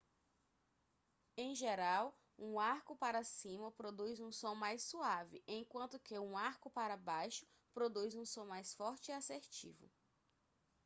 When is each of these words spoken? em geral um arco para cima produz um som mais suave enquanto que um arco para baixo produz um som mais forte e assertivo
em 1.37 1.53
geral 1.53 2.17
um 2.35 2.59
arco 2.59 2.95
para 2.95 3.23
cima 3.23 3.71
produz 3.71 4.19
um 4.19 4.31
som 4.31 4.55
mais 4.55 4.81
suave 4.81 5.43
enquanto 5.45 5.99
que 5.99 6.17
um 6.17 6.35
arco 6.35 6.71
para 6.71 6.97
baixo 6.97 7.45
produz 7.71 8.15
um 8.15 8.25
som 8.25 8.43
mais 8.45 8.73
forte 8.73 9.09
e 9.11 9.13
assertivo 9.13 9.87